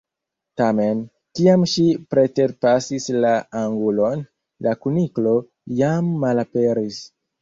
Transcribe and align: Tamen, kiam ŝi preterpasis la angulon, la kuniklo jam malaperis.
Tamen, 0.59 1.01
kiam 1.39 1.65
ŝi 1.73 1.83
preterpasis 2.13 3.07
la 3.25 3.35
angulon, 3.61 4.25
la 4.69 4.75
kuniklo 4.87 5.35
jam 5.83 6.09
malaperis. 6.25 6.99